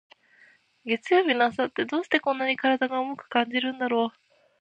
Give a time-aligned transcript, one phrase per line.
[0.83, 4.11] 月曜日の朝って、どうしてこんなに体が重く感じるんだろう。